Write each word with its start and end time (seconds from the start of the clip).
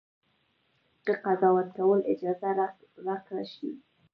که 1.05 1.13
قضاوت 1.25 1.67
کولو 1.75 2.01
اجازه 2.13 2.49
راکړه 3.07 3.43
شي. 3.53 3.69